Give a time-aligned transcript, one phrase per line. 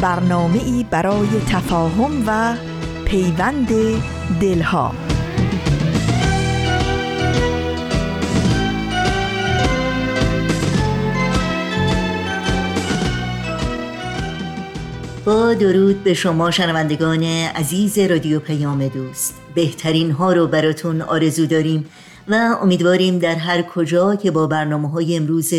[0.00, 2.56] برنامه ای برای تفاهم و
[3.04, 3.68] پیوند
[4.40, 4.92] دلها.
[15.24, 17.22] با درود به شما شنوندگان
[17.54, 19.34] عزیز رادیو پیام دوست.
[19.54, 21.84] بهترین ها رو براتون آرزو داریم
[22.28, 25.52] و امیدواریم در هر کجا که با برنامه های امروز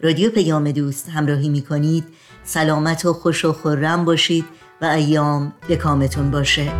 [0.00, 2.04] رادیو پیام دوست همراهی می کنید
[2.44, 4.44] سلامت و خوش و خورم باشید
[4.82, 6.72] و ایام به کامتون باشه.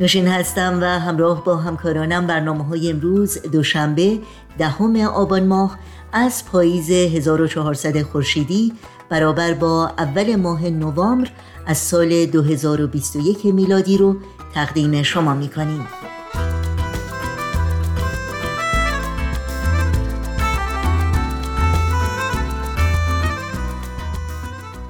[0.00, 4.18] نوشین هستم و همراه با همکارانم برنامه های امروز دوشنبه
[4.58, 5.78] دهم آبان ماه
[6.12, 8.72] از پاییز 1400 خورشیدی
[9.08, 11.30] برابر با اول ماه نوامبر
[11.66, 14.16] از سال 2021 میلادی رو
[14.58, 15.86] تقدیم شما می‌کنیم.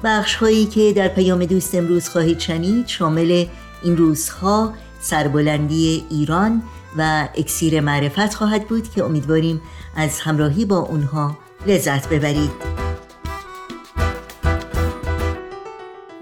[0.03, 3.45] بخش هایی که در پیام دوست امروز خواهید شنید شامل
[3.83, 6.63] این روزها سربلندی ایران
[6.97, 9.61] و اکسیر معرفت خواهد بود که امیدواریم
[9.95, 12.78] از همراهی با اونها لذت ببرید.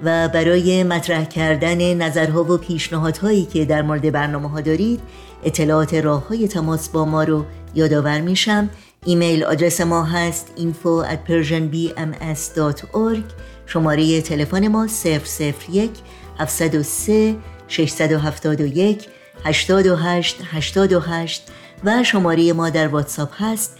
[0.03, 4.99] و برای مطرح کردن نظرها و پیشنهادهایی که در مورد برنامه ها دارید
[5.43, 7.45] اطلاعات راه های تماس با ما رو
[7.75, 8.69] یادآور میشم.
[9.05, 13.23] ایمیل آدرس ما هست info at persianbms.org
[13.65, 15.91] شماره تلفن ما 001
[16.39, 17.35] 703
[17.67, 19.07] 671
[19.43, 21.47] 828 828
[21.83, 23.77] و شماره ما در واتساپ هست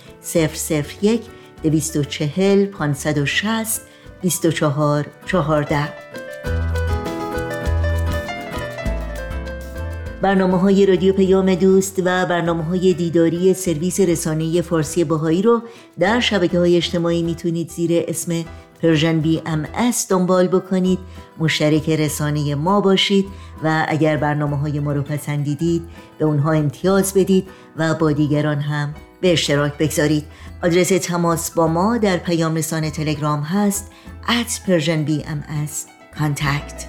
[1.02, 1.22] 001
[1.64, 3.82] 240 560
[4.22, 5.90] 24 14
[10.22, 15.62] برنامه های رادیو پیام دوست و برنامه های دیداری سرویس رسانه فارسی باهایی رو
[16.00, 18.44] در شبکه های اجتماعی می‌تونید زیر اسم
[18.82, 21.00] Persian BMS دنبال بکنید.
[21.40, 23.26] مشترک رسانه ما باشید
[23.64, 25.82] و اگر برنامه های ما رو پسندیدید
[26.18, 27.48] به اونها امتیاز بدید
[27.78, 30.26] و با دیگران هم به اشتراک بگذارید.
[30.64, 33.92] آدرس تماس با ما در پیام رسانه تلگرام هست
[34.28, 35.12] at Persian
[36.20, 36.86] contact.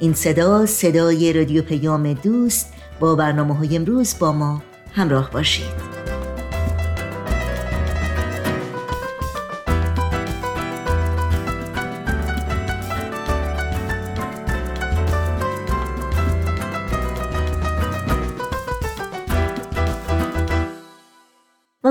[0.00, 4.62] این صدا صدای رادیو پیام دوست با برنامه های امروز با ما
[4.94, 5.89] همراه باشید.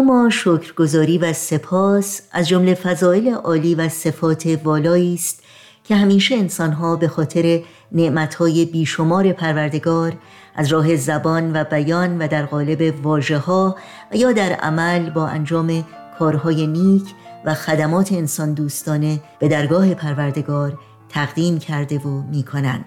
[0.09, 5.43] و ما شکرگزاری و سپاس از جمله فضایل عالی و صفات والایی است
[5.83, 7.61] که همیشه انسانها به خاطر
[7.91, 10.13] نعمتهای بیشمار پروردگار
[10.55, 13.75] از راه زبان و بیان و در قالب واجه ها
[14.11, 15.85] و یا در عمل با انجام
[16.19, 17.03] کارهای نیک
[17.45, 22.85] و خدمات انسان دوستانه به درگاه پروردگار تقدیم کرده و می کنند.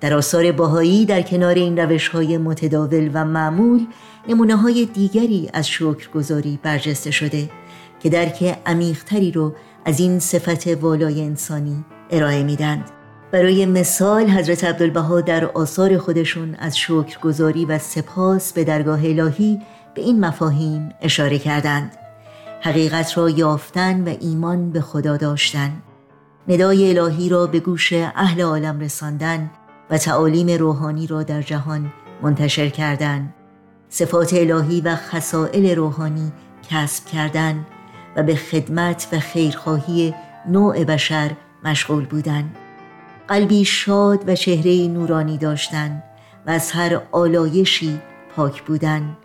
[0.00, 3.86] در آثار باهایی در کنار این روش های متداول و معمول
[4.28, 7.50] نمونه های دیگری از شکرگزاری برجسته شده
[8.00, 12.90] که درک عمیقتری رو از این صفت والای انسانی ارائه میدند
[13.32, 19.60] برای مثال حضرت عبدالبها در آثار خودشون از شکرگزاری و سپاس به درگاه الهی
[19.94, 21.96] به این مفاهیم اشاره کردند.
[22.60, 25.72] حقیقت را یافتن و ایمان به خدا داشتن.
[26.48, 29.50] ندای الهی را به گوش اهل عالم رساندن
[29.90, 31.92] و تعالیم روحانی را در جهان
[32.22, 33.34] منتشر کردن.
[33.94, 36.32] صفات الهی و خسائل روحانی
[36.70, 37.66] کسب کردن
[38.16, 40.14] و به خدمت و خیرخواهی
[40.48, 41.30] نوع بشر
[41.64, 42.52] مشغول بودن.
[43.28, 46.02] قلبی شاد و چهره نورانی داشتن
[46.46, 48.00] و از هر آلایشی
[48.36, 49.16] پاک بودن.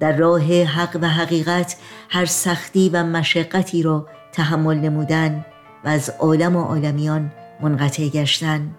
[0.00, 1.76] در راه حق و حقیقت
[2.08, 5.44] هر سختی و مشقتی را تحمل نمودن
[5.84, 8.74] و از عالم و عالمیان منقطع گشتن.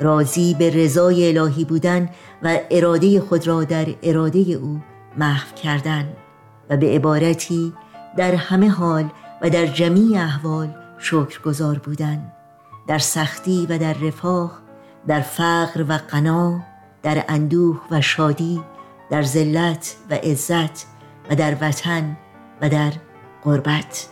[0.00, 2.08] راضی به رضای الهی بودن
[2.42, 4.80] و اراده خود را در اراده او
[5.18, 6.12] محو کردن
[6.70, 7.72] و به عبارتی
[8.16, 9.10] در همه حال
[9.42, 12.32] و در جمیع احوال شکرگزار بودن.
[12.86, 14.58] در سختی و در رفاه
[15.06, 16.60] در فقر و قنا
[17.02, 18.62] در اندوه و شادی
[19.10, 20.86] در ذلت و عزت
[21.30, 22.16] و در وطن
[22.60, 22.92] و در
[23.44, 24.08] غربت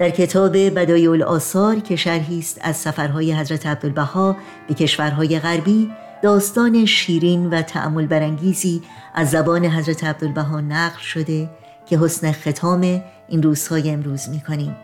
[0.00, 4.36] در کتاب بدای الاثار که شرحی است از سفرهای حضرت عبدالبها
[4.68, 5.90] به کشورهای غربی
[6.22, 8.82] داستان شیرین و تعمل برانگیزی
[9.14, 11.50] از زبان حضرت عبدالبها نقل شده
[11.86, 14.76] که حسن ختام این روزهای امروز می کنیم.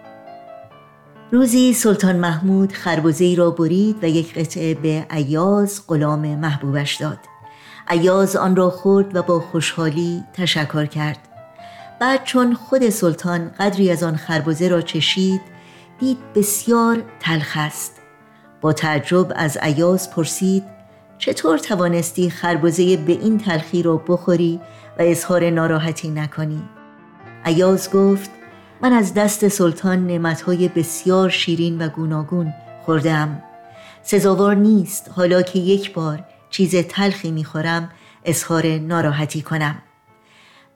[1.33, 7.19] روزی سلطان محمود خربزه را برید و یک قطعه به ایاز غلام محبوبش داد
[7.91, 11.19] ایاز آن را خورد و با خوشحالی تشکر کرد
[12.01, 15.41] بعد چون خود سلطان قدری از آن خربزه را چشید
[15.99, 17.93] دید بسیار تلخ است.
[18.61, 20.65] با تعجب از ایاز پرسید
[21.19, 24.61] چطور توانستی خربزه به این تلخی را بخوری
[24.99, 26.63] و اظهار ناراحتی نکنی؟
[27.47, 28.31] ایاز گفت
[28.83, 32.53] من از دست سلطان نعمتهای بسیار شیرین و گوناگون
[32.85, 33.43] خوردم
[34.03, 37.91] سزاوار نیست حالا که یک بار چیز تلخی می‌خورم
[38.25, 39.83] اظهار ناراحتی کنم.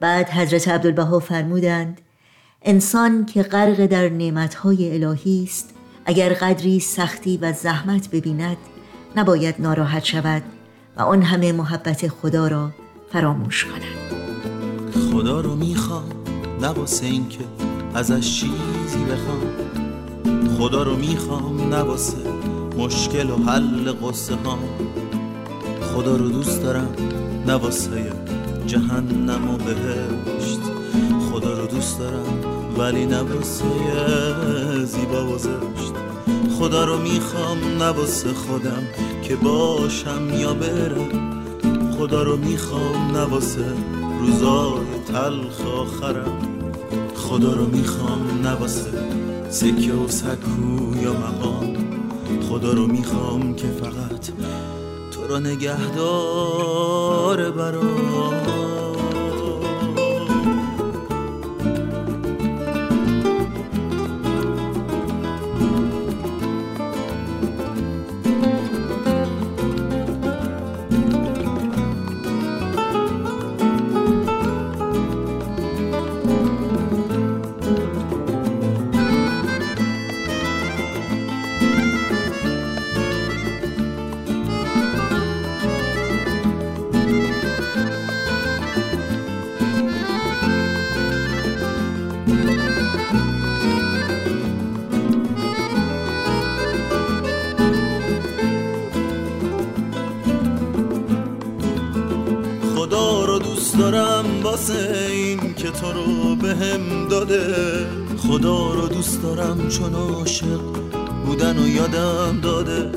[0.00, 2.00] بعد حضرت عبدالبها فرمودند
[2.62, 5.74] انسان که غرق در نعمتهای الهی است
[6.04, 8.56] اگر قدری سختی و زحمت ببیند
[9.16, 10.42] نباید ناراحت شود
[10.96, 12.70] و آن همه محبت خدا را
[13.12, 14.20] فراموش کند.
[15.12, 16.10] خدا رو می‌خوام
[16.62, 17.44] نباسه اینکه
[17.94, 19.40] ازش چیزی بخوام.
[20.58, 22.18] خدا رو می‌خوام نباسه
[22.78, 24.58] مشکل و حل قصه ها
[25.82, 26.94] خدا رو دوست دارم
[27.46, 28.12] نباسه
[28.66, 30.60] جهنم و بهشت.
[31.30, 32.40] خدا رو دوست دارم
[32.78, 33.64] ولی نباسه
[34.84, 35.38] زیبا و
[36.58, 38.82] خدا رو می‌خوام نباسه خودم
[39.22, 41.42] که باشم یا برم.
[41.98, 43.64] خدا رو می‌خوام نباسه
[44.20, 46.38] روزای تلخ آخرم.
[47.16, 48.90] خدا رو می‌خوام نباسه
[49.50, 51.76] سکه و سکو یا مقام.
[52.48, 54.28] خدا رو می‌خوام که فقط
[55.30, 57.10] رو نگهدار
[57.50, 58.59] برام
[105.10, 107.86] این که تو رو بهم داده.
[108.18, 110.60] خدا رو دوست دارم چون عاشق
[111.26, 112.92] بودن و یادم داده.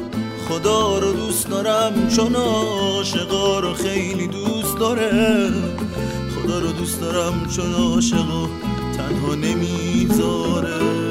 [0.50, 5.50] خدا رو دوست دارم چون عاشقا رو خیلی دوست داره.
[6.36, 8.48] خدا رو دوست دارم چون عاشق
[8.98, 11.03] تنها نمی‌ذاره.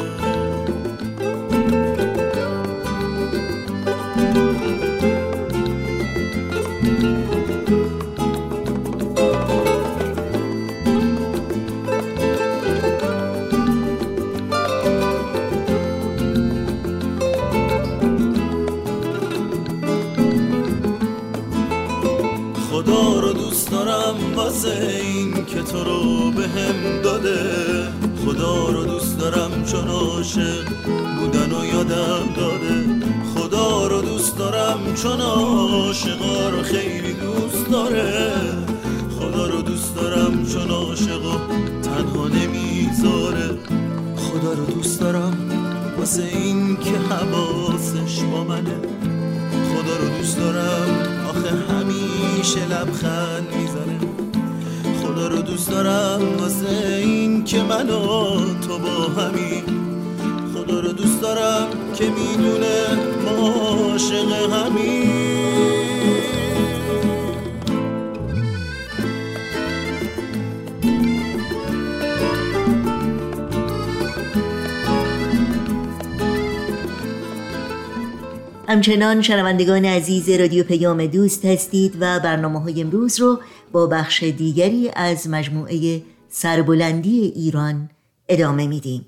[78.82, 83.40] همچنان شنوندگان عزیز رادیو پیام دوست هستید و برنامه های امروز رو
[83.72, 87.90] با بخش دیگری از مجموعه سربلندی ایران
[88.28, 89.06] ادامه میدیم.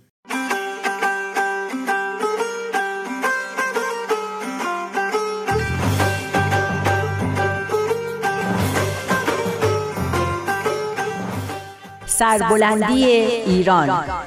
[12.07, 14.24] سربلندی ایران.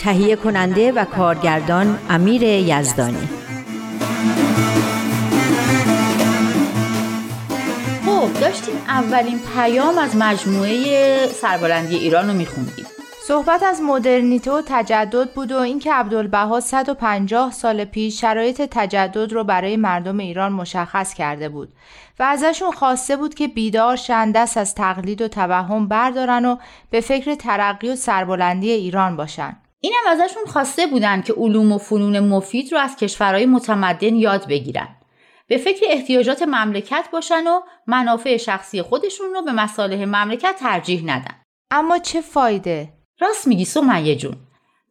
[0.00, 3.28] تهیه کننده و کارگردان امیر یزدانی
[8.06, 12.86] خب داشتیم اولین پیام از مجموعه سربلندی ایران رو میخوندیم
[13.22, 19.44] صحبت از مدرنیته و تجدد بود و اینکه عبدالبها 150 سال پیش شرایط تجدد رو
[19.44, 21.68] برای مردم ایران مشخص کرده بود
[22.18, 26.56] و ازشون خواسته بود که بیدار شن دست از تقلید و توهم بردارن و
[26.90, 29.56] به فکر ترقی و سربلندی ایران باشن.
[29.80, 34.88] اینم ازشون خواسته بودن که علوم و فنون مفید رو از کشورهای متمدن یاد بگیرن.
[35.46, 41.34] به فکر احتیاجات مملکت باشن و منافع شخصی خودشون رو به مصالح مملکت ترجیح ندن.
[41.70, 44.36] اما چه فایده؟ راست میگی سمیه جون.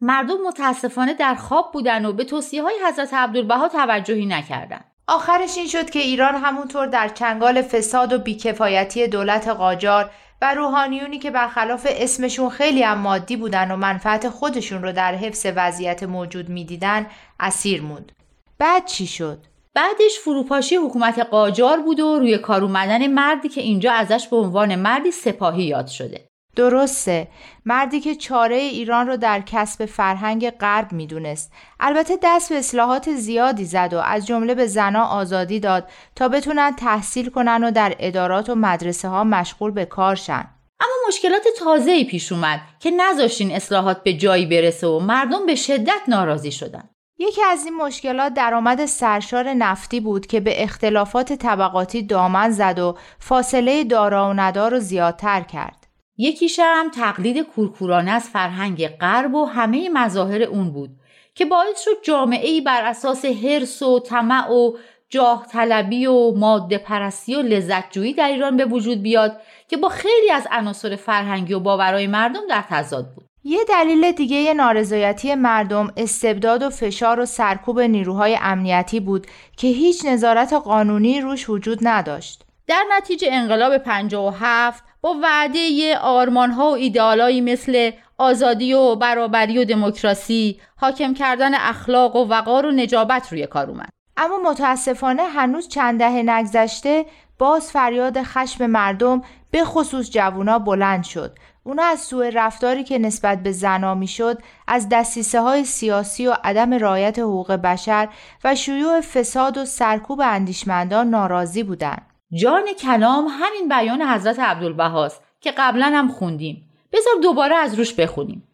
[0.00, 4.84] مردم متاسفانه در خواب بودن و به توصیه های حضرت عبدالبها توجهی نکردن.
[5.06, 10.10] آخرش این شد که ایران همونطور در چنگال فساد و بیکفایتی دولت قاجار
[10.42, 15.46] و روحانیونی که برخلاف اسمشون خیلی هم مادی بودن و منفعت خودشون رو در حفظ
[15.56, 17.06] وضعیت موجود می‌دیدن
[17.40, 18.12] اسیر موند.
[18.58, 19.38] بعد چی شد؟
[19.74, 24.76] بعدش فروپاشی حکومت قاجار بود و روی کار اومدن مردی که اینجا ازش به عنوان
[24.76, 26.29] مردی سپاهی یاد شده.
[26.56, 27.28] درسته.
[27.64, 31.52] مردی که چاره ایران رو در کسب فرهنگ غرب می‌دونست.
[31.80, 36.76] البته دست به اصلاحات زیادی زد و از جمله به زنا آزادی داد تا بتونن
[36.76, 40.50] تحصیل کنن و در ادارات و مدرسه ها مشغول به کار شن.
[40.80, 46.00] اما مشکلات تازه‌ای پیش اومد که نذاشتین اصلاحات به جایی برسه و مردم به شدت
[46.08, 46.90] ناراضی شدن.
[47.18, 52.98] یکی از این مشکلات درآمد سرشار نفتی بود که به اختلافات طبقاتی دامن زد و
[53.18, 55.79] فاصله دارا و ندار رو زیادتر کرد.
[56.20, 60.90] یکیش هم تقلید کورکورانه از فرهنگ غرب و همه مظاهر اون بود
[61.34, 64.72] که باعث شد جامعه ای بر اساس حرس و طمع و
[65.08, 69.88] جاه طلبی و ماده پرستی و لذت جویی در ایران به وجود بیاد که با
[69.88, 73.24] خیلی از عناصر فرهنگی و باورهای مردم در تضاد بود.
[73.44, 80.04] یه دلیل دیگه نارضایتی مردم استبداد و فشار و سرکوب نیروهای امنیتی بود که هیچ
[80.04, 82.44] نظارت قانونی روش وجود نداشت.
[82.66, 89.64] در نتیجه انقلاب 57 با وعده آرمان ها و ایدئالایی مثل آزادی و برابری و
[89.64, 93.88] دموکراسی حاکم کردن اخلاق و وقار و نجابت روی کار اومد.
[94.16, 97.06] اما متاسفانه هنوز چند دهه نگذشته
[97.38, 101.38] باز فریاد خشم مردم به خصوص جوونا بلند شد.
[101.64, 106.74] اونا از سوء رفتاری که نسبت به زنا می‌شد از دستیسه های سیاسی و عدم
[106.74, 108.08] رعایت حقوق بشر
[108.44, 112.09] و شیوع فساد و سرکوب اندیشمندان ناراضی بودند.
[112.32, 116.70] جان کلام همین بیان حضرت عبدالبهاست که قبلا هم خوندیم.
[116.92, 118.48] بذار دوباره از روش بخونیم.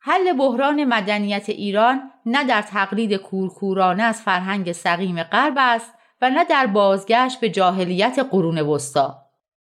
[0.00, 6.44] حل بحران مدنیت ایران نه در تقلید کورکورانه از فرهنگ سقیم غرب است و نه
[6.44, 9.18] در بازگشت به جاهلیت قرون وسطا.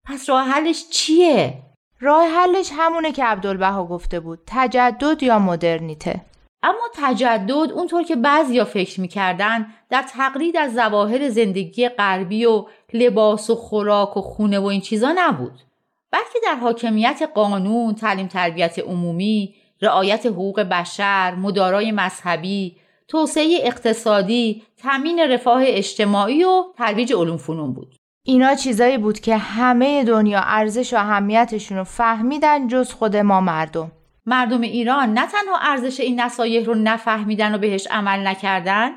[0.05, 1.63] پس راه حلش چیه؟
[2.01, 6.21] راه حلش همونه که عبدالبها گفته بود تجدد یا مدرنیته.
[6.67, 13.51] اما تجدد اونطور که بعضیا فکر می‌کردن در تقلید از ظواهر زندگی غربی و لباس
[13.51, 15.61] و خوراک و خونه و این چیزا نبود.
[16.11, 22.77] بلکه در حاکمیت قانون تعلیم تربیت عمومی رعایت حقوق بشر مدارای مذهبی
[23.09, 27.95] توسعه اقتصادی تامین رفاه اجتماعی و ترویج علوم فنون بود.
[28.23, 33.93] اینا چیزایی بود که همه دنیا ارزش و اهمیتشون رو فهمیدن جز خود ما مردم.
[34.27, 38.91] مردم ایران نه تنها ارزش این نصایح رو نفهمیدن و بهش عمل نکردن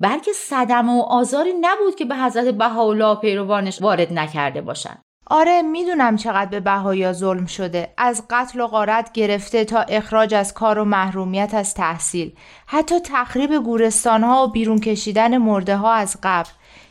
[0.00, 6.16] بلکه صدم و آزاری نبود که به حضرت بهاءالله پیروانش وارد نکرده باشند آره می‌دونم
[6.16, 7.94] چقدر به بهایا ظلم شده.
[7.98, 12.32] از قتل و غارت گرفته تا اخراج از کار و محرومیت از تحصیل.
[12.66, 16.48] حتی تخریب گورستان ها و بیرون کشیدن مرده ها از قبل.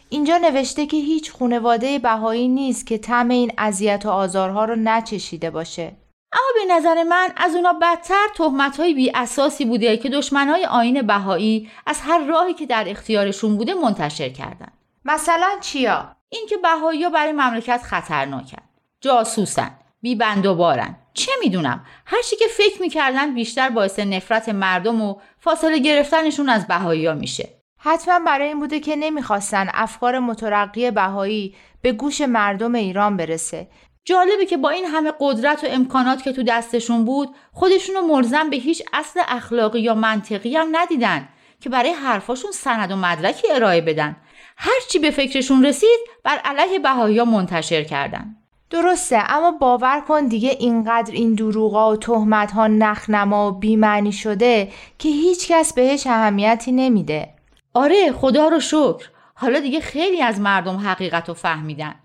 [0.10, 5.50] اینجا نوشته که هیچ خونواده بهایی نیست که طعم این اذیت و آزارها رو نچشیده
[5.50, 5.92] باشه.
[6.34, 11.02] اما به نظر من از اونا بدتر تهمت های بی اساسی بوده که دشمنای آین
[11.02, 14.72] بهایی از هر راهی که در اختیارشون بوده منتشر کردن.
[15.06, 18.64] مثلا چیا؟ اینکه بهایی برای مملکت خطرناکن
[19.02, 19.72] جاسوسن
[20.02, 25.02] بی بند و بارن چه می‌دونم؟ هر چی که فکر می‌کردن بیشتر باعث نفرت مردم
[25.02, 27.50] و فاصله گرفتنشون از بهایی میشه.
[27.78, 33.68] حتما برای این بوده که نمی‌خواستن افکار مترقی بهایی به گوش مردم ایران برسه.
[34.06, 38.50] جالبه که با این همه قدرت و امکانات که تو دستشون بود خودشون رو ملزم
[38.50, 41.30] به هیچ اصل اخلاقی یا منطقی هم ندیدن
[41.62, 44.16] که برای حرفاشون سند و مدرکی ارائه بدن.
[44.58, 48.36] هرچی به فکرشون رسید بر علیه بهایی منتشر کردن.
[48.70, 54.72] درسته اما باور کن دیگه اینقدر این دروغا و تهمت ها نخنما و بیمعنی شده
[54.98, 57.30] که هیچکس بهش اهمیتی نمیده.
[57.74, 59.10] آره خدا رو شکر.
[59.36, 61.96] حالا دیگه خیلی از مردم حقیقت رو فهمیدن.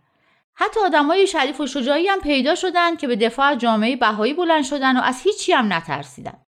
[0.56, 4.64] حتی آدمای شریف و شجاعی هم پیدا شدن که به دفاع از جامعه بهایی بلند
[4.64, 6.42] شدن و از هیچی هم نترسیدن.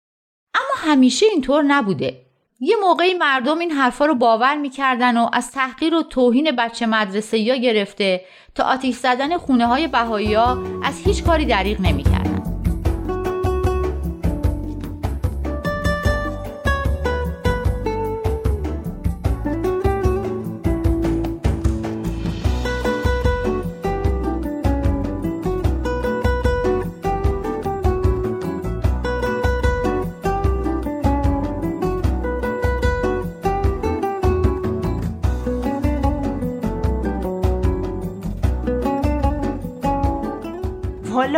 [0.54, 2.20] اما همیشه اینطور نبوده.
[2.60, 7.38] یه موقعی مردم این حرفا رو باور می‌کردن و از تحقیر و توهین بچه مدرسه
[7.38, 12.23] یا گرفته تا آتیش زدن خونه های بهایی ها از هیچ کاری دریغ نمی‌کردن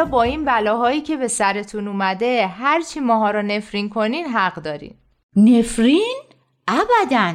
[0.07, 4.95] با این بلاهایی که به سرتون اومده هرچی ماها رو نفرین کنین حق دارین.
[5.37, 6.23] نفرین؟
[6.69, 7.35] ابدا.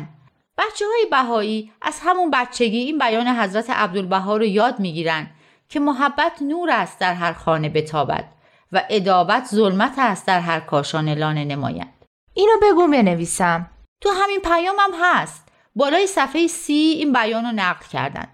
[0.58, 5.28] بچه های بهایی از همون بچگی این بیان حضرت عبدالبها رو یاد می‌گیرن
[5.70, 8.26] که محبت نور است در هر خانه بتابد
[8.72, 13.70] و ادابت ظلمت است در هر کاشان لانه نمایند اینو بگو بنویسم.
[14.02, 15.48] تو همین پیامم هم هست.
[15.76, 18.28] بالای صفحه سی این بیان رو نقل کردن.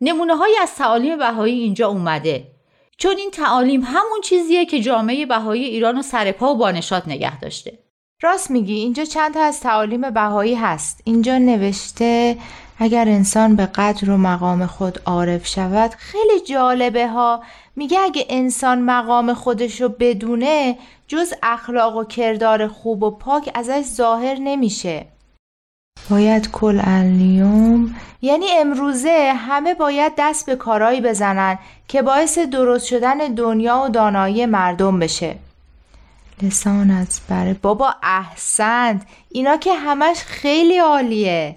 [0.00, 2.53] نمونه های از تعالیم بهایی اینجا اومده.
[2.98, 7.78] چون این تعالیم همون چیزیه که جامعه بهایی ایران و سرپا و بانشات نگه داشته.
[8.22, 11.00] راست میگی اینجا چند تا از تعالیم بهایی هست.
[11.04, 12.36] اینجا نوشته
[12.78, 17.42] اگر انسان به قدر و مقام خود عارف شود خیلی جالبه ها.
[17.76, 23.82] میگه اگه انسان مقام خودش رو بدونه جز اخلاق و کردار خوب و پاک ازش
[23.82, 25.06] ظاهر نمیشه.
[26.10, 27.94] باید کل النیوم.
[28.22, 31.58] یعنی امروزه همه باید دست به کارایی بزنن
[31.88, 35.36] که باعث درست شدن دنیا و دانایی مردم بشه.
[36.42, 39.06] لسان از بره بابا احسنت.
[39.30, 41.56] اینا که همش خیلی عالیه.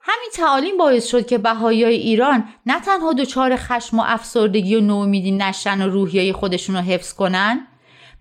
[0.00, 5.32] همین تعالیم باعث شد که بهایی ایران نه تنها دچار خشم و افسردگی و نومیدی
[5.32, 7.66] نشن و روحیه خودشون رو حفظ کنن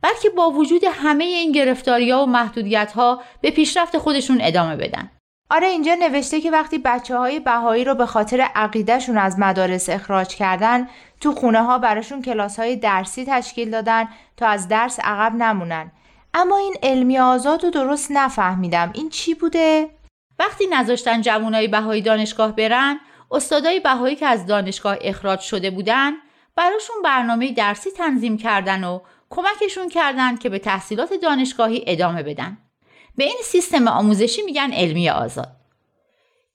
[0.02, 5.10] بلکه با وجود همه این گرفتاری ها و محدودیت ها به پیشرفت خودشون ادامه بدن.
[5.52, 10.28] آره اینجا نوشته که وقتی بچه های بهایی رو به خاطر عقیدهشون از مدارس اخراج
[10.28, 10.88] کردن
[11.22, 15.92] تو خونه ها براشون کلاس های درسی تشکیل دادن تا از درس عقب نمونن.
[16.34, 18.92] اما این علمی آزاد رو درست نفهمیدم.
[18.94, 19.90] این چی بوده؟
[20.40, 23.00] وقتی نذاشتن جوانای بهایی دانشگاه برن
[23.32, 26.14] استادای بهایی که از دانشگاه اخراج شده بودن
[26.56, 32.58] براشون برنامه درسی تنظیم کردن و کمکشون کردن که به تحصیلات دانشگاهی ادامه بدن.
[33.16, 35.56] به این سیستم آموزشی میگن علمی آزاد.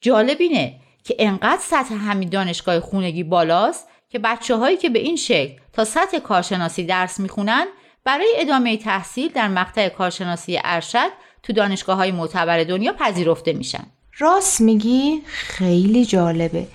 [0.00, 5.16] جالب اینه که انقدر سطح همین دانشگاه خونگی بالاست که بچه هایی که به این
[5.16, 7.66] شکل تا سطح کارشناسی درس می‌خونن
[8.04, 11.10] برای ادامه تحصیل در مقطع کارشناسی ارشد
[11.42, 13.86] تو دانشگاه های معتبر دنیا پذیرفته میشن.
[14.18, 16.66] راست میگی؟ خیلی جالبه.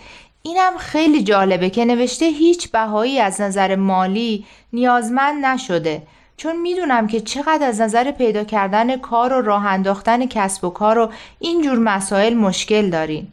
[0.43, 6.01] اینم خیلی جالبه که نوشته هیچ بهایی از نظر مالی نیازمند نشده.
[6.41, 10.99] چون می‌دونم که چقدر از نظر پیدا کردن کار و راه انداختن کسب و کار
[10.99, 13.27] و اینجور مسائل مشکل دارین.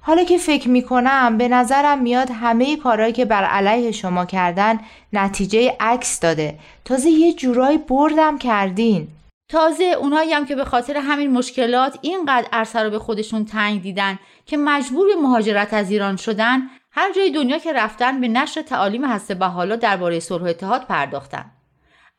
[0.00, 4.80] حالا که فکر می‌کنم به نظرم میاد همه کارهایی که بر علیه شما کردن
[5.12, 6.58] نتیجه عکس داده.
[6.84, 9.08] تازه یه جورایی بردم کردین.
[9.50, 14.18] تازه اونایی هم که به خاطر همین مشکلات اینقدر عرصه رو به خودشون تنگ دیدن
[14.46, 19.04] که مجبور به مهاجرت از ایران شدن هر جای دنیا که رفتن به نشر تعالیم
[19.04, 21.44] هسته بحالا درباره صلح اتحاد پرداختن.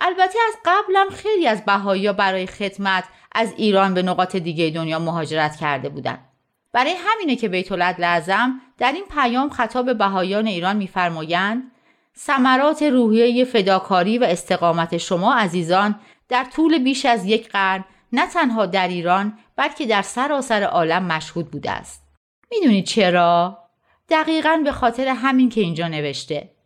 [0.01, 5.55] البته از قبلم خیلی از بهایی برای خدمت از ایران به نقاط دیگه دنیا مهاجرت
[5.55, 6.27] کرده بودند.
[6.73, 11.71] برای همینه که بیت لازم در این پیام خطاب بهایان ایران میفرمایند
[12.17, 18.65] ثمرات روحیه فداکاری و استقامت شما عزیزان در طول بیش از یک قرن نه تنها
[18.65, 22.03] در ایران بلکه در سراسر عالم مشهود بوده است.
[22.51, 23.57] می‌دونید چرا؟
[24.09, 26.56] دقیقا به خاطر همین که اینجا نوشته.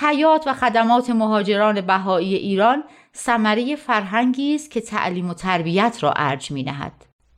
[0.00, 2.84] حیات و خدمات مهاجران بهایی ایران
[3.16, 6.92] ثمره فرهنگی است که تعلیم و تربیت را ارج می نهد.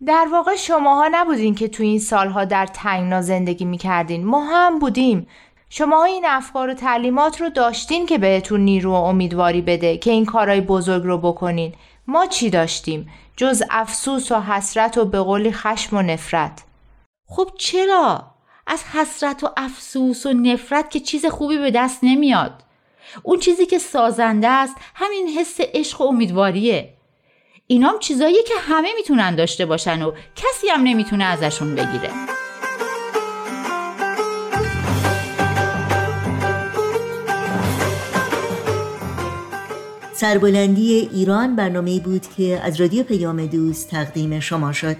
[0.07, 4.27] در واقع شماها نبودین که تو این سالها در تنگنا زندگی می کردین.
[4.27, 5.27] ما هم بودیم.
[5.71, 10.25] شما این افکار و تعلیمات رو داشتین که بهتون نیرو و امیدواری بده که این
[10.25, 11.75] کارهای بزرگ رو بکنین.
[12.07, 16.63] ما چی داشتیم؟ جز افسوس و حسرت و به قولی خشم و نفرت.
[17.27, 18.30] خب چرا؟
[18.67, 22.63] از حسرت و افسوس و نفرت که چیز خوبی به دست نمیاد.
[23.23, 26.95] اون چیزی که سازنده است همین حس عشق و امیدواریه.
[27.67, 32.11] اینام چیزایی که همه می‌تونن داشته باشن و کسی هم نمی‌تونه ازشون بگیره.
[40.15, 44.97] سربلندی ایران برنامه بود که از رادیو پیام دوست تقدیم شما شد.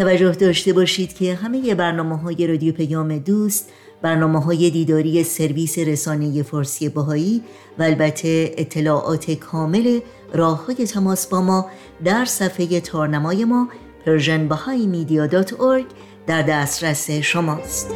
[0.00, 6.42] توجه داشته باشید که همه برنامه های رادیو پیام دوست برنامه های دیداری سرویس رسانه
[6.42, 7.42] فارسی باهایی
[7.78, 10.00] و البته اطلاعات کامل
[10.34, 11.66] راه های تماس با ما
[12.04, 13.68] در صفحه تارنمای ما
[14.06, 15.84] persianbahaimedia.org
[16.26, 17.90] در دسترس شماست.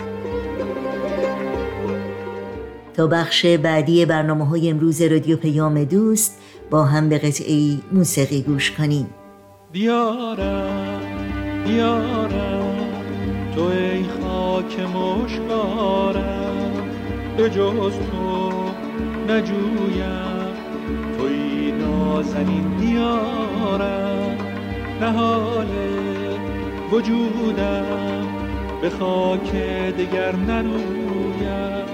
[2.94, 6.38] تا بخش بعدی برنامه های امروز رادیو پیام دوست
[6.70, 9.06] با هم به قطعی موسیقی گوش کنیم.
[9.72, 11.13] بیارم.
[11.64, 12.74] بیارم.
[13.54, 16.72] تو ای خاک مشکارم.
[17.36, 18.52] به جز تو
[19.28, 20.54] نجویم.
[21.18, 24.36] توی نازنین دیارم.
[25.00, 25.66] نهال
[26.92, 28.26] وجودم.
[28.82, 29.52] به خاک
[29.98, 31.84] دگر نرویم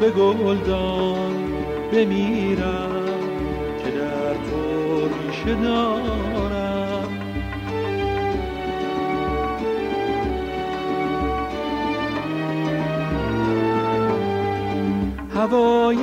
[0.00, 1.32] به گلدان
[1.92, 2.90] بمیرم.
[3.84, 6.37] که در تو ریشه دارم.
[15.38, 15.96] هوای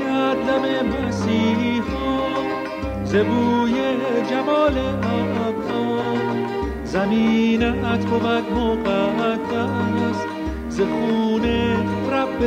[0.47, 0.65] دم
[1.07, 2.15] مسیحا
[3.03, 3.73] زبوی
[4.29, 6.03] جمال ابها
[6.83, 10.19] زمینت بود مقدس
[10.69, 11.45] ز خون
[12.11, 12.39] رب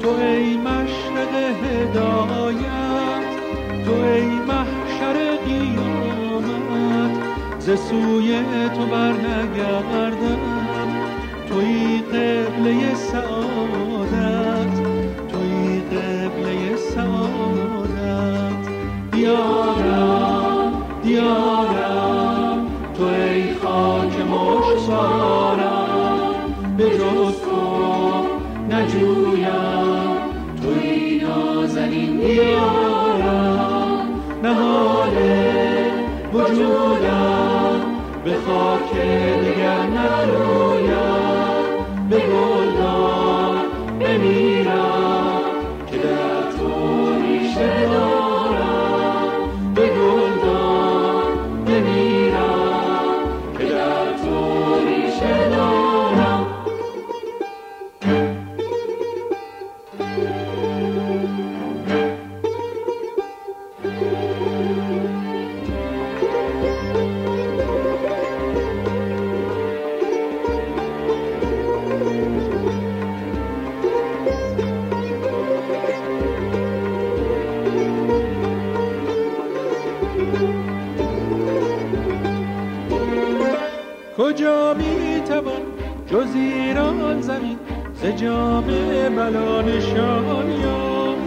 [0.00, 3.24] تو ای مشرق هدایت
[3.84, 7.14] تو ای محشر قیامت.
[7.58, 8.40] ز سوی
[8.76, 10.38] تو بر نگردم
[11.48, 14.17] توی قبله سعادت.
[15.90, 18.64] قبله سعادت.
[19.12, 20.72] دیارم
[21.02, 25.74] دیارم تو ای خاک مشتارم
[26.76, 27.60] به جز تو
[28.70, 30.18] نجویم.
[30.62, 34.08] توی نازنین دیارم.
[34.42, 35.16] نهال
[36.34, 37.80] وجودم.
[38.24, 41.27] به خاک دیگر نرویم.
[84.38, 85.62] کجا می توان
[86.06, 87.58] جز ایران زمین.
[87.94, 88.64] ز جام
[89.16, 91.22] بلا نشان یافت.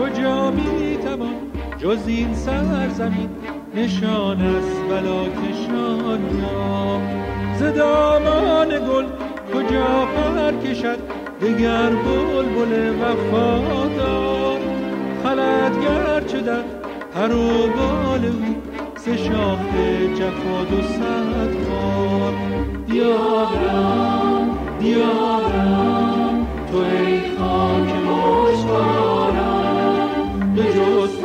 [0.00, 1.34] کجا می توان
[1.78, 3.28] جز این سرزمین؟
[3.74, 7.58] نشان از بلا کشان یافت.
[7.58, 9.06] ز دامان گل
[9.54, 10.98] کجا پر کشد؟
[11.40, 14.58] دگر بلبل وفادار
[15.24, 16.62] خلد گرچه در
[17.14, 18.62] پر و بال او
[18.96, 19.58] سه شاخ
[20.18, 21.50] جفا و صد
[22.86, 29.40] دیارم دیارم تو ای خاک مشتارم
[30.56, 31.19] به جز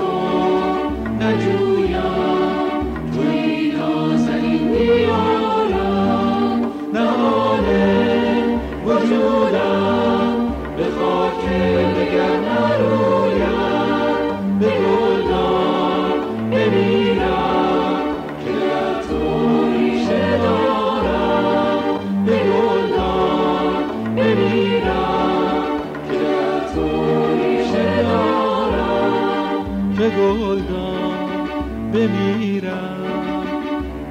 [31.95, 33.43] بمیرم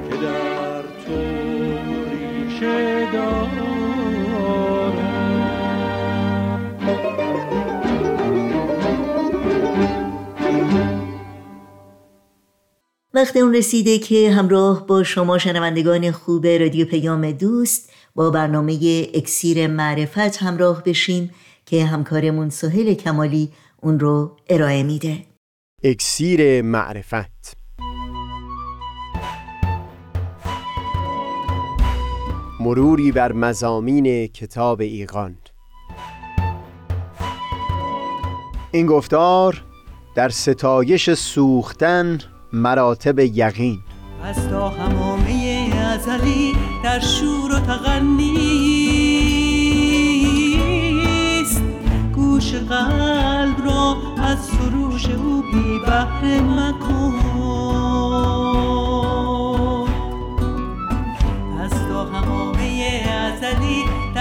[0.09, 1.17] که در تو
[2.09, 3.55] ریشه دارم.
[13.13, 19.67] وقت اون رسیده که همراه با شما شنوندگان خوب رادیو پیام دوست با برنامه اکسیر
[19.67, 21.31] معرفت همراه بشیم
[21.65, 25.17] که همکارمون سهل کمالی اون رو ارائه میده.
[25.83, 27.64] اکسیر معرفت.
[32.65, 35.35] مروری بر مزامین کتاب ایقان
[38.71, 39.63] این گفتار
[40.15, 42.19] در ستایش سوختن
[42.53, 43.79] مراتب یقین.
[44.23, 48.01] از تا همامه ازلی در شور و تغنیست
[52.15, 57.34] گوش قلب را از سروش او بی بهره مکن.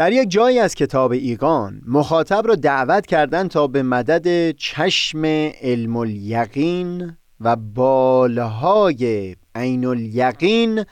[0.00, 5.24] در یک جایی از کتاب ایگان مخاطب را دعوت کردن تا به مدد چشم
[5.62, 10.84] علم الیقین و بالهای عین الیقین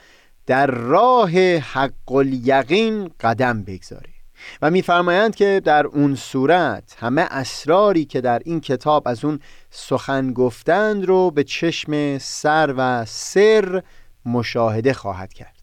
[0.47, 4.11] در راه حق الیقین قدم بگذاره
[4.63, 9.41] و میفرمایند که در اون صورت همه اسراری که در این کتاب از اون
[9.71, 13.83] سخن گفتند رو به چشم سر و سر
[14.27, 15.58] مشاهده خواهد کرد.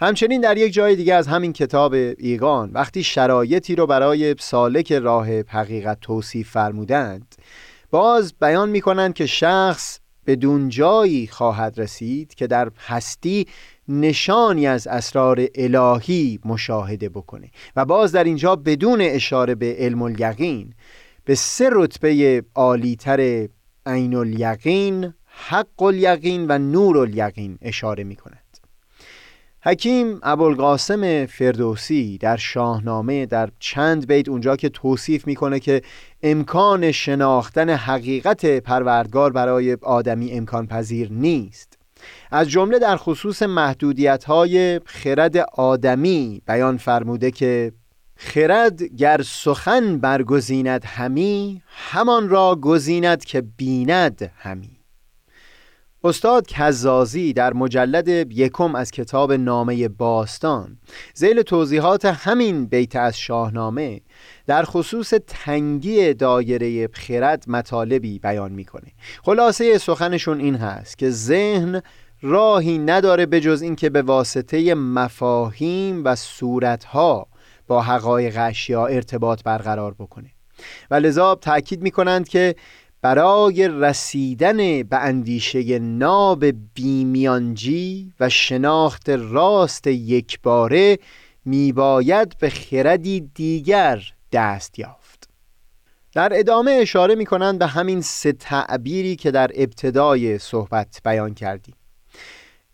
[0.00, 5.28] همچنین در یک جای دیگه از همین کتاب ایگان وقتی شرایطی رو برای سالک راه
[5.40, 7.34] حقیقت توصیف فرمودند
[7.90, 13.46] باز بیان می کنند که شخص بدون جایی خواهد رسید که در هستی
[13.88, 20.74] نشانی از اسرار الهی مشاهده بکنه و باز در اینجا بدون اشاره به علم الیقین
[21.24, 23.48] به سه رتبه عالیتر
[23.86, 28.16] عین الیقین حق الیقین و نور الیقین اشاره می
[29.68, 35.82] حکیم ابوالقاسم فردوسی در شاهنامه در چند بیت اونجا که توصیف می‌کنه که
[36.22, 41.78] امکان شناختن حقیقت پروردگار برای آدمی امکان پذیر نیست.
[42.30, 47.72] از جمله در خصوص محدودیت های خرد آدمی بیان فرموده که
[48.16, 54.77] خرد گر سخن برگزیند همی همان را گزیند که بیند همی.
[56.04, 60.78] استاد کزازی در مجلد یکم از کتاب نامه باستان
[61.14, 64.00] زیل توضیحات همین بیت از شاهنامه
[64.46, 68.92] در خصوص تنگی دایره خرد مطالبی بیان می‌کنه.
[69.22, 71.82] خلاصه سخنشون این هست که ذهن
[72.22, 77.26] راهی نداره به جز اینکه به واسطه مفاهیم و صورتها
[77.66, 80.30] با حقایق اشیا ارتباط برقرار بکنه.
[80.90, 82.54] و لذا تاکید می‌کنند که
[83.02, 90.98] برای رسیدن به اندیشه ناب بیمیانجی و شناخت راست یکباره
[91.44, 95.28] میباید به خردی دیگر دست یافت.
[96.12, 101.74] در ادامه اشاره می کنند به همین سه تعبیری که در ابتدای صحبت بیان کردیم.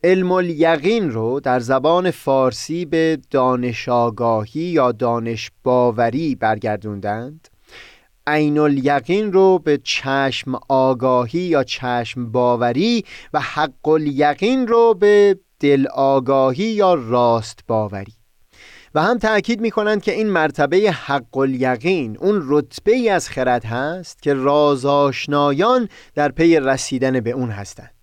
[0.05, 7.49] علم الیقین رو در زبان فارسی به دانش آگاهی یا دانش باوری برگردوندند.
[8.27, 15.87] عین الیقین رو به چشم آگاهی یا چشم باوری و حق الیقین رو به دل
[15.87, 18.15] آگاهی یا راست باوری.
[18.95, 23.65] و هم تأکید می کنند که این مرتبه حق الیقین اون رتبه ای از خرد
[23.65, 27.94] هست که رازآشنایان در پی رسیدن به اون هستند.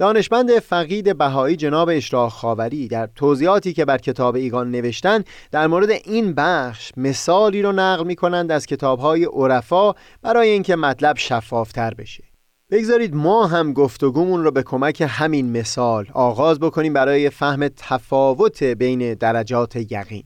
[0.00, 5.90] دانشمند فقید بهایی جناب اشراق خاوری در توضیحاتی که بر کتاب ایگان نوشتن در مورد
[5.90, 12.24] این بخش مثالی رو نقل می کنند از کتابهای عرفا برای اینکه مطلب شفافتر بشه.
[12.70, 19.14] بگذارید ما هم گفتگومون رو به کمک همین مثال آغاز بکنیم برای فهم تفاوت بین
[19.14, 20.24] درجات یقین.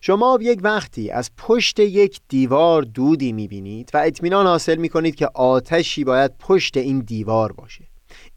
[0.00, 6.04] شما یک وقتی از پشت یک دیوار دودی می‌بینید و اطمینان حاصل می‌کنید که آتشی
[6.04, 7.87] باید پشت این دیوار باشه.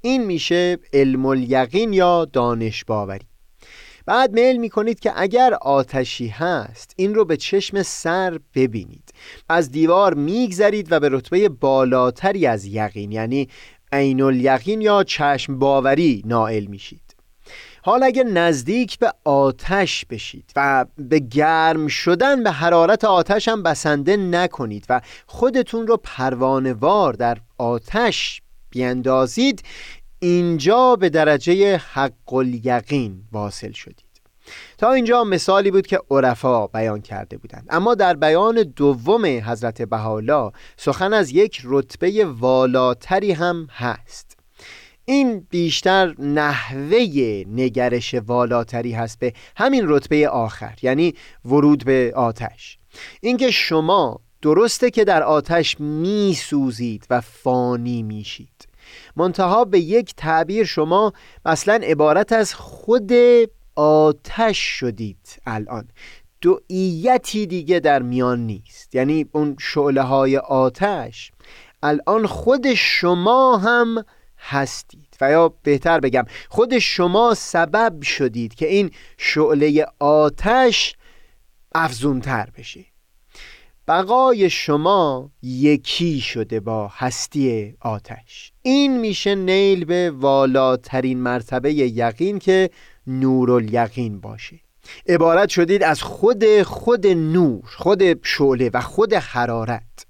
[0.02, 3.26] این میشه علم الیقین یا دانش باوری.
[4.06, 9.14] بعد میل می‌کنید که اگر آتشی هست این رو به چشم سر ببینید.
[9.50, 13.48] از دیوار میگذرید و به رتبه بالاتری از یقین یعنی
[13.92, 17.16] عین الیقین یا چشم باوری نائل میشید.
[17.84, 24.18] حال اگر نزدیک به آتش بشید و به گرم شدن به حرارت آتش هم بسنده
[24.18, 29.64] نکنید و خودتون رو پروانوار در آتش بیندازید
[30.20, 34.12] اینجا به درجه حق الیقین واصل شدید.
[34.78, 37.68] تا اینجا مثالی بود که عرفا بیان کرده بودند.
[37.70, 44.38] اما در بیان دوم حضرت بهاءالله سخن از یک رتبه والاتری هم هست.
[45.06, 46.98] این بیشتر نحوه
[47.48, 51.14] نگرش والاتری هست به همین رتبه آخر یعنی
[51.46, 52.78] ورود به آتش.
[53.22, 58.68] اینکه شما درسته که در آتش می سوزید و فانی میشید.
[59.16, 61.14] منتها به یک تعبیر شما
[61.46, 63.12] مثلا عبارت از خود
[63.76, 65.88] آتش شدید الان.
[66.42, 68.96] دعیتی دیگه در میان نیست.
[68.96, 71.32] یعنی اون شعله های آتش
[71.84, 74.06] الان خود شما هم
[74.38, 75.18] هستید.
[75.22, 80.96] و یا بهتر بگم خود شما سبب شدید که این شعله آتش
[81.76, 82.91] افزونتر بشه.
[83.88, 88.52] بقای شما یکی شده با هستی آتش.
[88.62, 92.70] این میشه نیل به والاترین مرتبه یقین که
[93.08, 94.60] نور یقین باشه.
[95.08, 100.06] عبارت شدید از خود خود نور خود شعله و خود حرارت.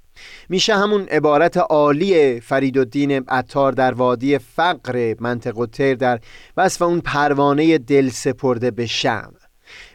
[0.49, 6.19] میشه همون عبارت عالی فرید الدین عطار در وادی فقر منطق تر در
[6.57, 9.33] وصف اون پروانه دل سپرده به شم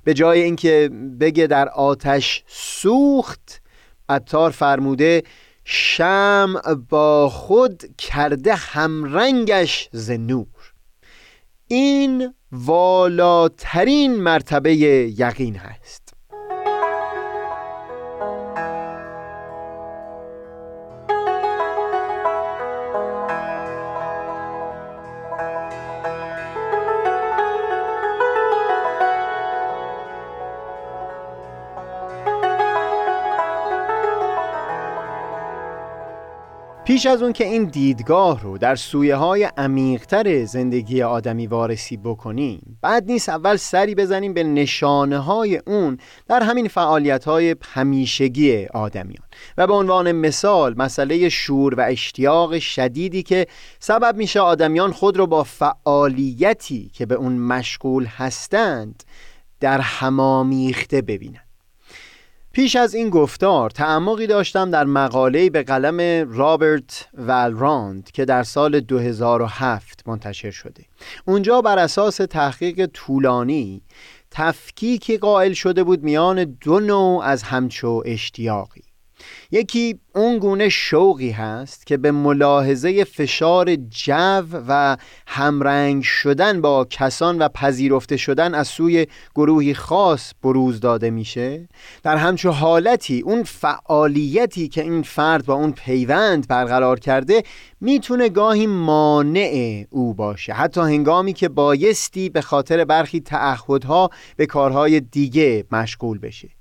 [0.05, 3.62] به جای اینکه بگه در آتش سوخت
[4.09, 5.23] عطار فرموده
[5.64, 6.55] شم
[6.88, 10.73] با خود کرده همرنگش ز نور.
[11.69, 16.06] این والاترین مرتبه یقین هست.
[36.97, 42.79] پیش از اون که این دیدگاه رو در سویه های عمیقتر زندگی آدمی وارسی بکنیم
[42.83, 49.27] بعد نیست اول سری بزنیم به نشانه های اون در همین فعالیت های همیشگی آدمیان
[49.59, 53.47] و به عنوان مثال مسئله شور و اشتیاق شدیدی که
[53.81, 59.05] سبب میشه آدمیان خود رو با فعالیتی که به اون مشغول هستند
[59.61, 61.46] در همامیخته ببینند
[62.57, 68.81] پیش از این گفتار تعمقی داشتم در مقاله‌ای به قلم رابرت والراند که در سال
[68.81, 70.85] 2007 منتشر شده.
[71.25, 73.83] اونجا بر اساس تحقیق طولانی
[74.31, 78.86] تفکیکی قائل شده بود میان دو نوع از همچو اشتیاقی.
[79.51, 87.39] یکی اون گونه شوقی هست که به ملاحظه فشار جو و همرنگ شدن با کسان
[87.39, 91.69] و پذیرفته شدن از سوی گروهی خاص بروز داده میشه.
[92.03, 97.43] در همچو حالتی اون فعالیتی که این فرد با اون پیوند برقرار کرده
[97.81, 100.53] می‌تونه گاهی مانع او باشه.
[100.53, 106.56] حتی هنگامی که بایستی به خاطر برخی تعهدها به کارهای دیگه مشغول بشه.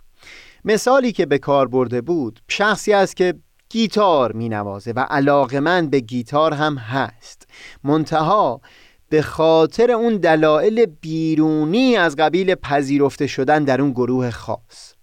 [0.66, 3.34] مثالی که به کار برده بود شخصی است که
[3.70, 7.48] گیتار می نوازه و علاقه من به گیتار هم هست.
[7.84, 8.62] منتها
[9.10, 14.94] به خاطر اون دلایل بیرونی از قبیل پذیرفته شدن در اون گروه خاص.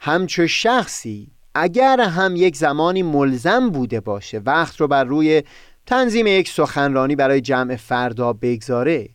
[0.00, 5.42] همچو شخصی اگر هم یک زمانی ملزم بوده باشه وقت رو بر روی
[5.86, 9.08] تنظیم یک سخنرانی برای جمع فردا بگذاره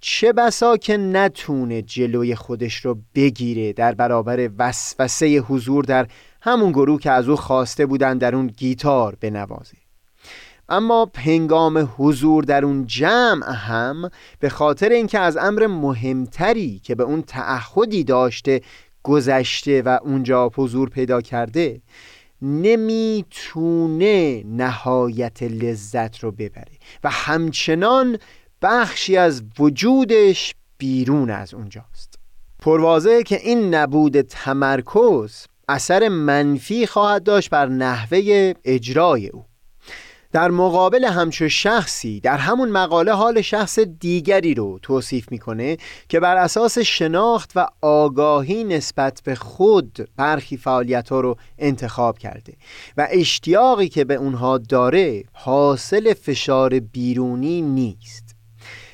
[0.00, 6.06] چه بسا که نتونه جلوی خودش رو بگیره در برابر وسوسه حضور در
[6.40, 9.76] همون گروه که از او خواسته بودن در اون گیتار بنوازه.
[10.68, 17.02] اما هنگام حضور در اون جمع هم به خاطر اینکه از امر مهمتری که به
[17.02, 18.60] اون تعهدی داشته
[19.02, 21.80] گذشته و اونجا حضور پیدا کرده
[22.42, 24.02] نمی‌تونه
[24.46, 26.72] نهایت لذت رو ببره.
[27.04, 28.18] و همچنان
[28.62, 32.18] بخشی از وجودش بیرون از اونجاست.
[32.58, 39.44] پروازه که این نبود تمرکز اثر منفی خواهد داشت بر نحوه اجرای او.
[40.32, 45.76] در مقابل همچو شخصی در همون مقاله حال شخص دیگری رو توصیف می‌کنه
[46.08, 52.52] که بر اساس شناخت و آگاهی نسبت به خود برخی فعالیت ها رو انتخاب کرده
[52.96, 58.29] و اشتیاقی که به اونها داره حاصل فشار بیرونی نیست.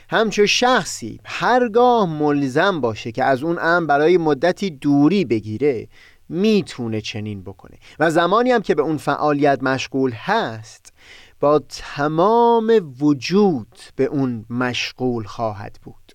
[0.09, 5.88] همچو شخصی هرگاه ملزم باشه که از اون امر برای مدتی دوری بگیره
[6.29, 7.77] می‌تونه چنین بکنه.
[7.99, 10.92] و زمانی هم که به اون فعالیت مشغول هست
[11.40, 16.12] با تمام وجود به اون مشغول خواهد بود.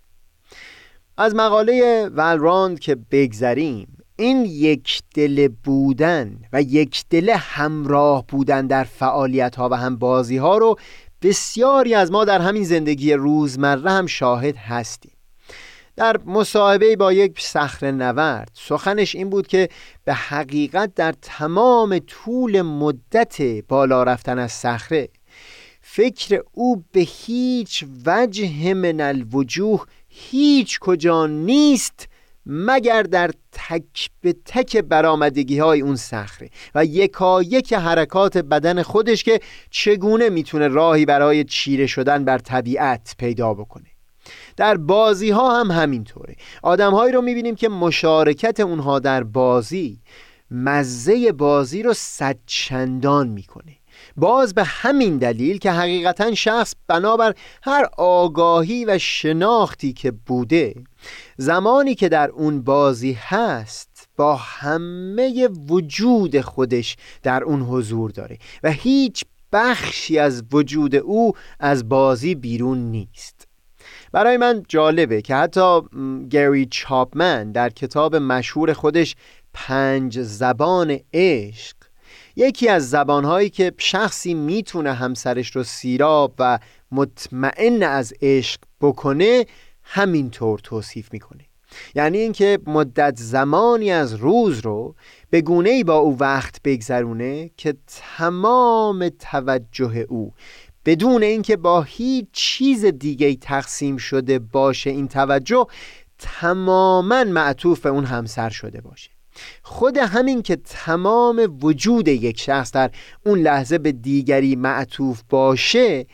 [1.18, 8.84] از مقاله ولراند که بگذریم این یک دل بودن و یک دل همراه بودن در
[8.84, 10.76] فعالیت ها و هم بازی ها رو
[11.22, 15.12] بسیاری از ما در همین زندگی روزمره هم شاهد هستیم.
[15.96, 19.70] در مصاحبه با یک صخره نورد سخنش این بود که
[20.04, 25.10] به حقیقت در تمام طول مدت بالا رفتن از صخره
[25.82, 32.08] فکر او به هیچ وجه من الوجوه هیچ کجا نیست
[32.46, 39.24] مگر در تک به تک برامدگی های اون صخره و یکا یک حرکات بدن خودش
[39.24, 39.40] که
[39.70, 43.86] چگونه می‌تونه راهی برای چیره شدن بر طبیعت پیدا بکنه؟
[44.58, 46.36] در بازی ها هم همینطوره.
[46.64, 50.00] آدم هایی رو می‌بینیم که مشارکت اونها در بازی
[50.52, 53.78] مزه بازی رو صدچندان می‌کنه.
[54.18, 57.34] باز به همین دلیل که حقیقتا شخص بنابر
[57.64, 60.74] هر آگاهی و شناختی که بوده
[61.38, 68.72] زمانی که در اون بازی هست با همه وجود خودش در اون حضور داره و
[68.72, 69.24] هیچ
[69.54, 73.48] بخشی از وجود او از بازی بیرون نیست.
[74.12, 75.82] برای من جالبه که حتی
[76.30, 79.16] گری چاپمن در کتاب مشهور خودش
[79.54, 81.76] پنج زبان عشق
[82.36, 86.60] یکی از زبانهایی که شخصی می‌تونه همسرش رو سیراب و
[86.92, 89.46] مطمئن از عشق بکنه
[89.94, 91.46] همینطور توصیف می‌کنه.
[91.96, 94.96] یعنی اینکه مدت زمانی از روز رو
[95.30, 97.76] به گونه با او وقت بگذرونه که
[98.18, 100.34] تمام توجه او
[100.86, 105.68] بدون اینکه با هیچ چیز دیگه تقسیم شده باشه این توجه
[106.20, 109.12] تماما معطوف به اون همسر شده باشه.
[109.62, 112.92] خود همین که تمام وجود یک شخص در
[113.26, 116.06] اون لحظه به دیگری معطوف باشه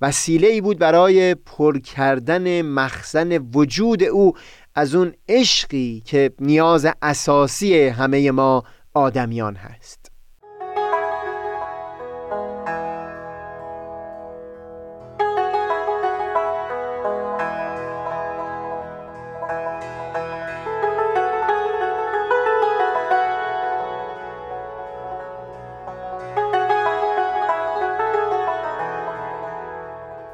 [0.00, 4.32] وسیله ای بود برای پر کردن مخزن وجود او
[4.74, 8.64] از اون عشقی که نیاز اساسی همه ما
[8.94, 10.03] آدمیان هست.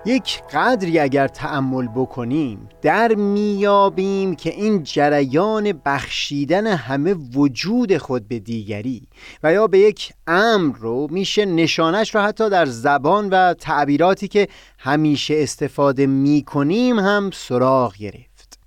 [0.04, 8.38] یک قدری اگر تأمل بکنیم در میابیم که این جریان بخشیدن همه وجود خود به
[8.38, 9.02] دیگری
[9.42, 14.48] و یا به یک امر رو میشه نشانش رو حتی در زبان و تعبیراتی که
[14.78, 18.58] همیشه استفاده می‌کنیم هم سراغ گرفت.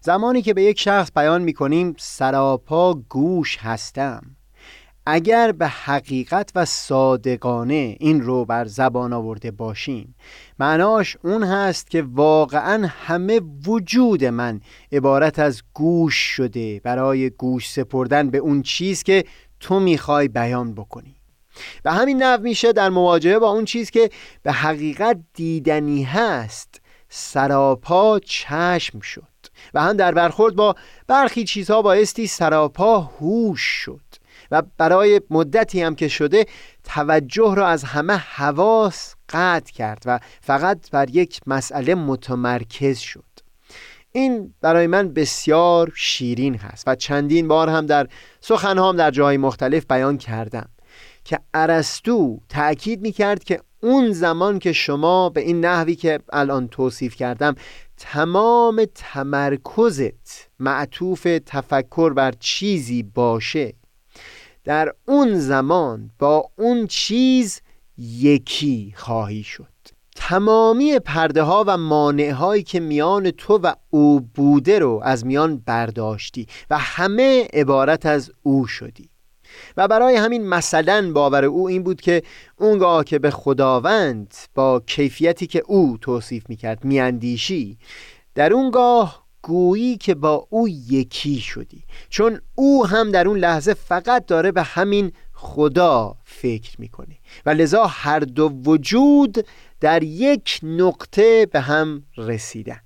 [0.00, 4.22] زمانی که به یک شخص بیان می‌کنیم سراپا گوش هستم.
[5.06, 10.14] اگر به حقیقت و صادقانه این رو بر زبان آورده باشیم
[10.58, 14.60] معناش اون هست که واقعا همه وجود من
[14.92, 19.24] عبارت از گوش شده برای گوش سپردن به اون چیز که
[19.60, 21.16] تو می‌خوای بیان بکنی.
[21.84, 24.10] و همین نوع میشه در مواجهه با اون چیز که
[24.42, 29.22] به حقیقت دیدنی هست سراپا چشم شد.
[29.74, 30.74] و هم در برخورد با
[31.06, 34.13] برخی چیزها بایستی سراپا هوش شد.
[34.50, 36.46] و برای مدتی هم که شده
[36.84, 43.24] توجه را از همه حواس قطع کرد و فقط بر یک مسئله متمرکز شد.
[44.12, 48.06] این برای من بسیار شیرین هست و چندین بار هم در
[48.40, 50.68] سخنهام در جاهای مختلف بیان کردم
[51.24, 56.68] که ارسطو تأکید می کرد که اون زمان که شما به این نحوی که الان
[56.68, 57.54] توصیف کردم
[57.96, 63.74] تمام تمرکزت معطوف تفکر بر چیزی باشه
[64.64, 67.60] در اون زمان با اون چیز
[67.98, 69.74] یکی خواهی شد.
[70.16, 75.56] تمامی پرده ها و مانع هایی که میان تو و او بوده رو از میان
[75.66, 79.10] برداشتی و همه عبارت از او شدی.
[79.76, 82.22] و برای همین مثلا باور او این بود که
[82.56, 87.78] اونگاه که به خداوند با کیفیتی که او توصیف می‌کرد میاندیشی
[88.34, 91.84] در اونگاه گویی که با او یکی شدی.
[92.08, 97.16] چون او هم در اون لحظه فقط داره به همین خدا فکر می‌کنه.
[97.46, 99.46] و لذا هر دو وجود
[99.80, 102.80] در یک نقطه به هم رسیدند.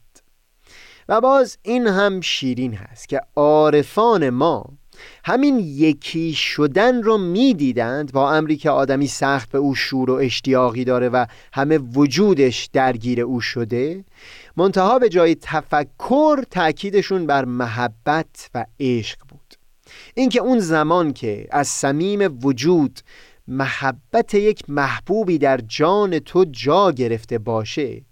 [1.08, 4.78] و باز این هم شیرین هست که عارفان ما
[5.24, 8.12] همین یکی شدن رو می‌دیدند.
[8.12, 13.20] با امری که آدمی سخت به او شور و اشتیاقی داره و همه وجودش درگیر
[13.20, 14.04] او شده.
[14.58, 19.54] منتها به جای تفکر تاکیدشون بر محبت و عشق بود.
[20.14, 23.00] اینکه اون زمان که از صمیم وجود
[23.48, 28.02] محبت یک محبوبی در جان تو جا گرفته باشه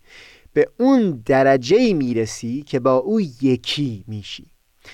[0.53, 4.51] به اون درجه می‌رسی که با او یکی میشی.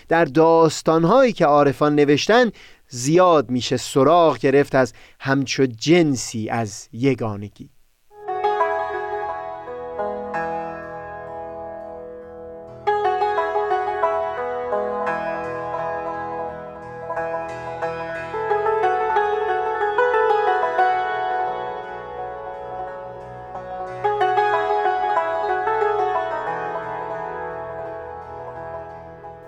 [0.09, 2.51] در داستانهایی که عارفان نوشتن
[2.89, 7.71] زیاد میشه سراغ گرفت از همچو جنسی از یگانگی.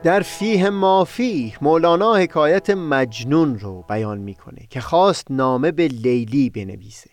[0.05, 7.11] در فیه مافی مولانا حکایت مجنون رو بیان می‌کنه که خواست نامه به لیلی بنویسه.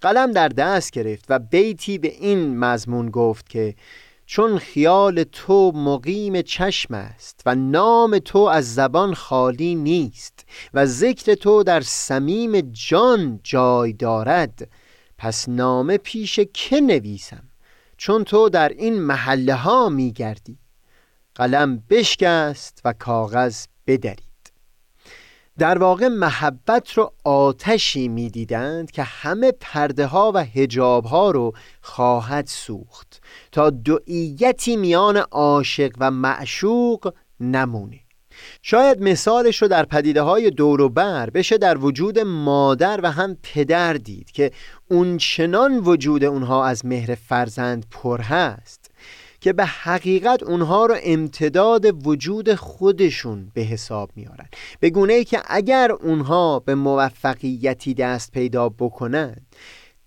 [0.00, 3.74] قلم در دست گرفت و بیتی به این مضمون گفت که
[4.26, 11.34] چون خیال تو مقیم چشم است و نام تو از زبان خالی نیست و ذکر
[11.34, 14.68] تو در صمیم جان جای دارد
[15.18, 17.42] پس نامه پیش که نویسم؟
[17.96, 20.58] چون تو در این محله ها می گردی
[21.34, 24.24] قلم بشکست و کاغذ بدرید.
[25.58, 32.46] در واقع محبت رو آتشی می‌دیدند که همه پرده ها و هجاب ها رو خواهد
[32.46, 33.22] سوخت
[33.52, 38.00] تا دعیتی میان عاشق و معشوق نمونه.
[38.62, 43.36] شاید مثالش رو در پدیده های دور و بر بشه در وجود مادر و هم
[43.42, 44.50] پدر دید که
[44.90, 48.83] اون چنان وجود اونها از مهر فرزند پر هست
[49.44, 54.46] که به حقیقت اونها رو امتداد وجود خودشون به حساب میارن.
[54.80, 59.36] به گونه ای که اگر اونها به موفقیتی دست پیدا بکنن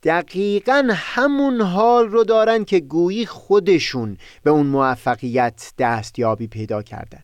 [0.03, 7.23] دقیقا همون حال رو دارن که گویی خودشون به اون موفقیت دستیابی پیدا کردن.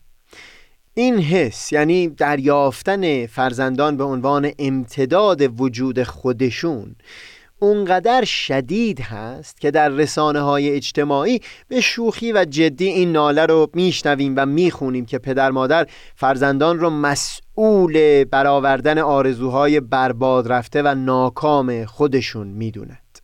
[0.94, 6.96] این حس یعنی دریافتن فرزندان به عنوان امتداد وجود خودشون
[7.58, 13.70] اونقدر شدید هست که در رسانه های اجتماعی به شوخی و جدی این ناله رو
[13.74, 15.86] میشنویم و می‌خونیم که پدر مادر
[16.16, 23.18] فرزندان رو مسئول برآوردن آرزوهای برباد رفته و ناکام خودشون می‌دوند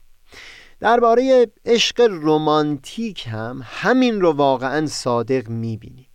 [0.80, 6.09] درباره عشق رمانتیک هم همین رو واقعا صادق می‌بینیم.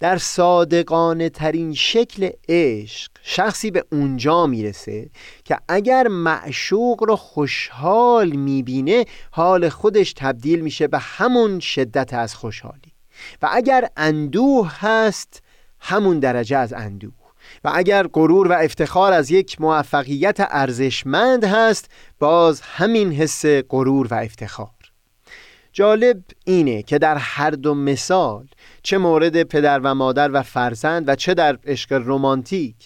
[0.00, 5.10] در صادقانه ترین شکل عشق شخصی به اونجا می‌رسه
[5.44, 12.92] که اگر معشوق رو خوشحال می‌بینه حال خودش تبدیل میشه به همون شدت از خوشحالی.
[13.42, 15.42] و اگر اندوه هست
[15.80, 17.12] همون درجه از اندوه.
[17.64, 24.14] و اگر غرور و افتخار از یک موفقیت ارزشمند هست باز همین حس غرور و
[24.14, 24.75] افتخار.
[25.76, 28.48] جالب اینه که در هر دو مثال
[28.82, 32.76] چه مورد پدر و مادر و فرزند و چه در عشق رمانتیک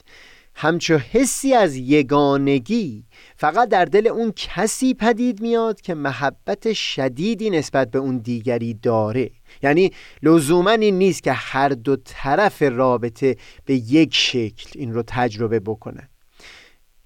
[0.55, 3.05] همچو حسی از یگانگی
[3.36, 9.30] فقط در دل اون کسی پدید میاد که محبت شدیدی نسبت به اون دیگری داره.
[9.62, 15.61] یعنی لزوما این نیست که هر دو طرف رابطه به یک شکل این رو تجربه
[15.61, 16.09] بکنن.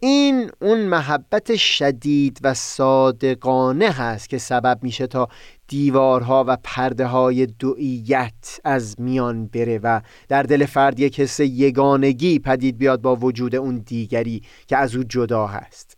[0.05, 5.29] این اون محبت شدید و صادقانه هست که سبب میشه تا
[5.69, 12.39] دیوارها و پرده های دویت از میان بره و در دل فرد یک حس یگانگی
[12.39, 15.97] پدید بیاد با وجود اون دیگری که از او جدا هست.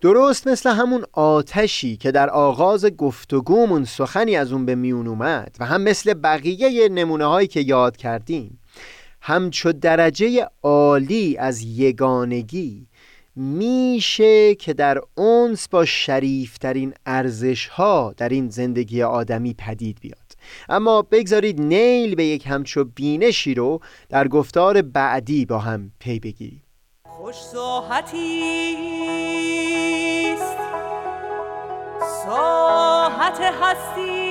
[0.00, 5.66] درست مثل همون آتشی که در آغاز گفتگومون سخنی از اون به میون اومد و
[5.66, 8.60] هم مثل بقیه نمونه هایی که یاد کردیم
[9.22, 12.86] همچو درجه عالی از یگانگی
[13.36, 20.16] میشه که در اونس با شریفترین ارزش ها در این زندگی آدمی پدید بیاد.
[20.68, 26.62] اما بگذارید نیل به یک همچو بینشی رو در گفتار بعدی با هم پی بگیریم.
[27.04, 28.44] خوش ساحتی
[32.26, 34.30] ساحت هستی.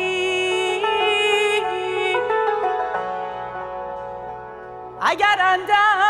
[5.02, 6.10] اگر اندر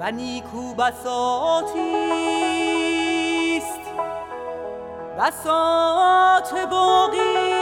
[0.00, 1.86] و نیکو بساتیست.
[5.20, 7.56] بسات باقی.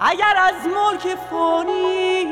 [0.00, 2.24] اگر از ملک فانی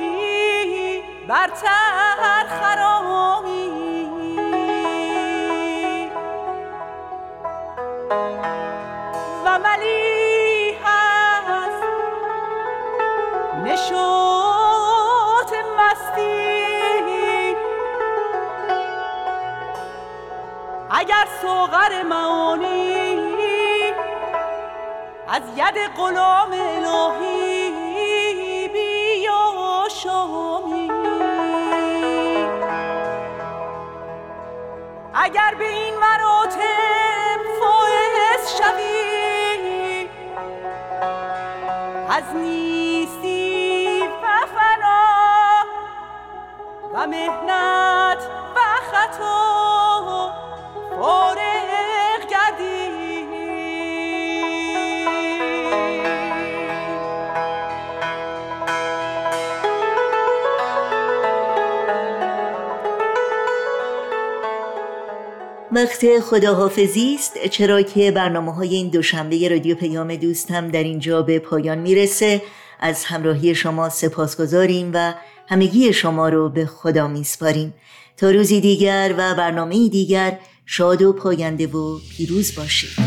[1.29, 3.66] برتر خرامی.
[65.97, 71.23] وقت خداحافظی است چرا که برنامه های این دوشنبه رادیو پیام دوست هم در اینجا
[71.23, 72.43] به پایان می‌رسه.
[72.81, 75.15] از همراهی شما سپاسگزاریم و
[75.49, 77.75] همگی شما رو به خدا میسپاریم.
[78.17, 83.06] تا روزی دیگر و برنامه دیگر شاد و پاینده و پیروز باشید.